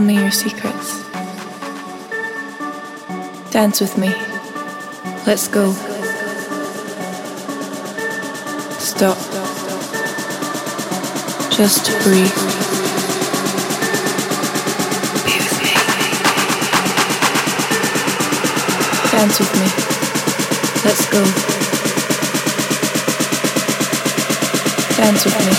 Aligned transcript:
Tell 0.00 0.06
me 0.06 0.14
your 0.14 0.30
secrets. 0.30 1.04
Dance 3.50 3.82
with 3.82 3.98
me. 3.98 4.08
Let's 5.26 5.46
go. 5.46 5.72
Stop. 8.78 9.18
Just 11.52 11.84
breathe. 12.02 12.32
Dance 19.10 19.38
with 19.38 19.54
me. 19.60 19.68
Let's 20.82 21.04
go. 21.10 21.22
Dance 24.96 25.24
with 25.26 25.38
me. 25.44 25.52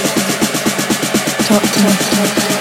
Talk 1.46 1.62
to 1.62 2.56
me. 2.56 2.61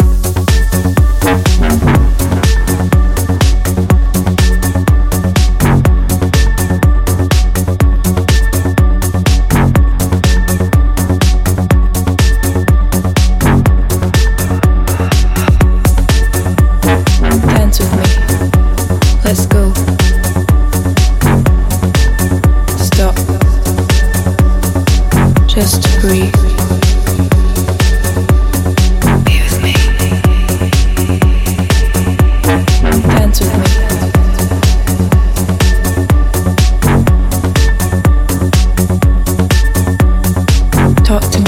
Talk 41.11 41.23
to 41.23 41.39
me. 41.39 41.45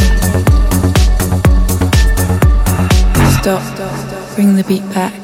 Stop. 3.39 4.35
Bring 4.35 4.57
the 4.57 4.65
beat 4.67 4.83
back. 4.93 5.22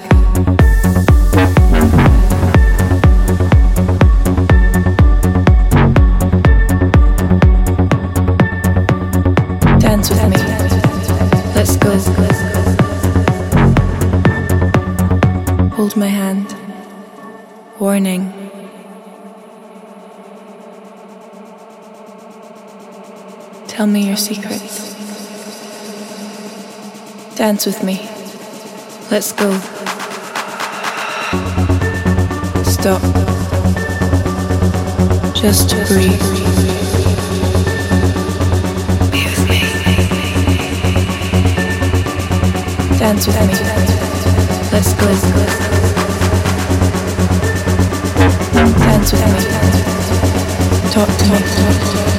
Tell 23.79 23.87
me 23.87 24.05
your 24.05 24.17
secrets. 24.17 24.93
Dance 27.37 27.65
with 27.65 27.81
me. 27.81 28.09
Let's 29.09 29.31
go. 29.31 29.57
Stop. 32.65 33.01
Just 35.33 35.69
breathe. 35.87 36.19
Be 39.13 39.23
with 39.23 39.47
me. 39.47 39.61
Dance 42.99 43.27
with 43.27 43.39
me. 43.47 43.53
Let's 44.73 44.91
go. 44.99 45.07
Dance 48.83 49.11
with 49.13 49.25
me. 49.25 49.39
Talk 50.91 51.07
to 51.17 51.23
me. 51.31 52.18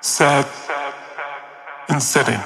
Sad 0.00 0.46
and 1.88 2.02
sitting. 2.02 2.40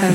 Man 0.00 0.14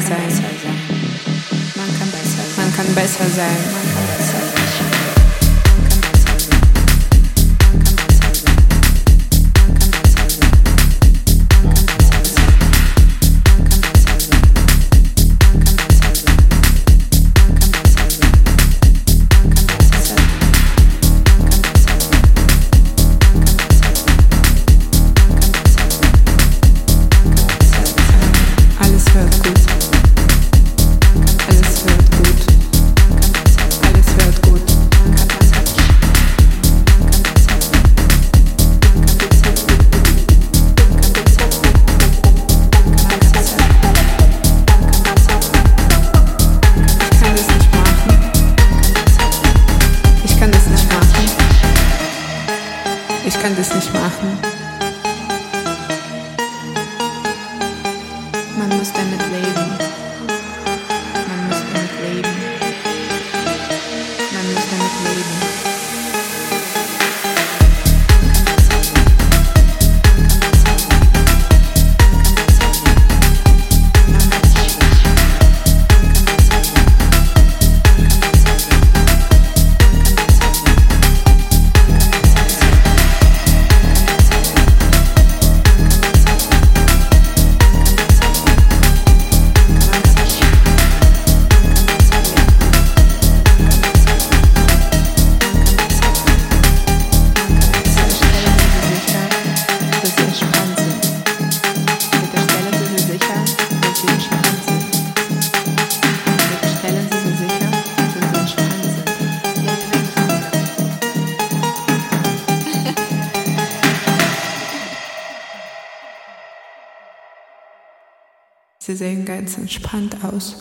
ganz 119.44 119.58
entspannt 119.58 120.16
aus. 120.24 120.56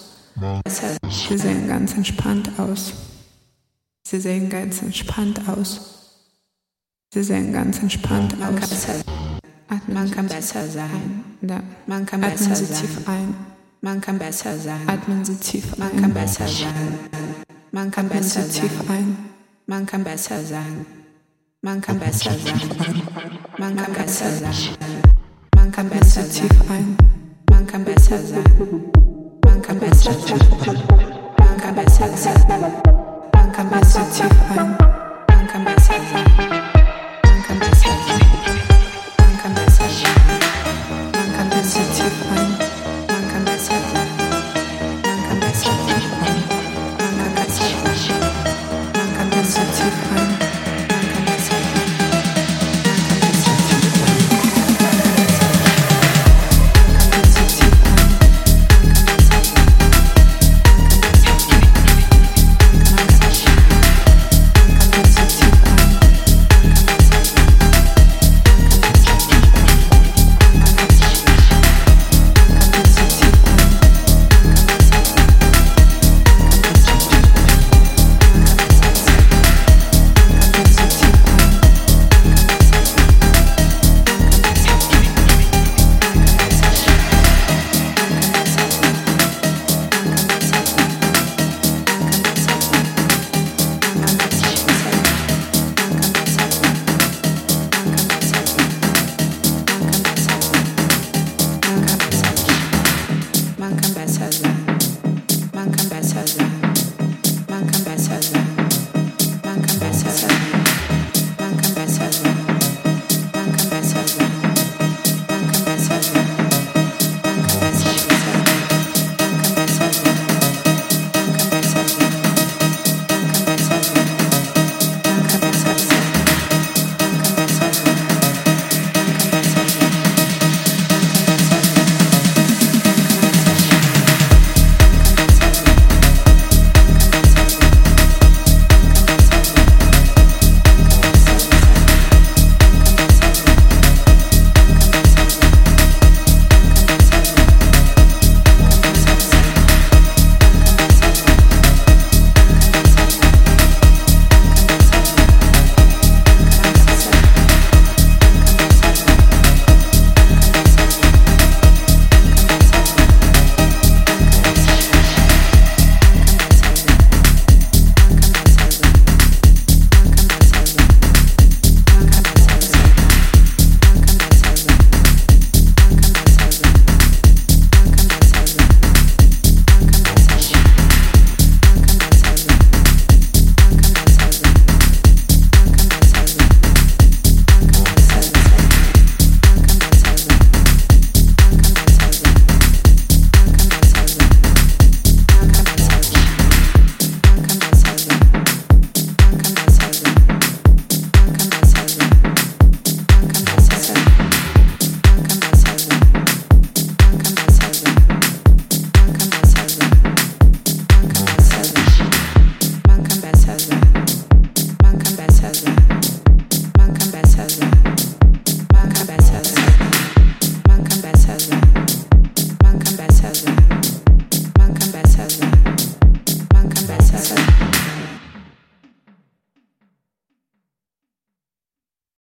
Sie 1.28 1.38
sehen 1.38 1.68
ganz 1.68 1.94
entspannt 1.94 2.50
aus. 2.58 2.92
Sie 4.04 4.20
sehen 4.20 4.50
ganz 4.50 4.82
entspannt 4.82 5.40
aus. 5.48 6.18
Sie 7.14 7.22
sehen 7.22 7.52
ganz 7.52 7.78
entspannt 7.78 8.34
aus. 8.42 8.88
Atmen 9.68 9.94
man 9.94 10.10
kann 10.10 10.26
besser 10.26 10.66
sein. 10.66 11.24
Ja. 11.42 11.62
Man 11.86 12.06
kann 12.06 12.24
Atmen 12.24 12.36
besser 12.36 12.56
Sie 12.56 12.64
sein. 12.64 12.80
tief 12.80 13.08
ein. 13.08 13.34
Man 13.80 14.00
kann 14.00 14.18
besser 14.18 14.58
sein. 14.58 14.88
Atmen 14.88 15.24
Sie 15.24 15.36
tief 15.36 15.72
ein. 15.74 15.78
Man 15.78 16.02
kann 16.02 16.12
besser 16.14 16.48
sein. 16.48 16.98
Man 17.70 17.90
kann 17.92 18.06
Atmen 18.06 18.18
besser 18.18 18.42
Sie 18.42 18.60
tief 18.60 18.90
ein. 18.90 19.16
Man 19.66 19.86
kann 19.86 20.02
besser 20.02 20.44
sein. 20.44 20.86
Man 21.60 21.80
kann 21.80 22.00
besser 22.00 22.32
sein. 22.32 23.02
Man 23.58 23.76
kann 23.76 23.92
besser 23.92 24.30
sein. 24.32 24.54
Man 25.54 25.70
kann 25.70 25.88
besser 25.88 26.28
tief 26.28 26.50
ein. 26.68 27.21
Sein. 27.68 28.42
Man 29.38 29.62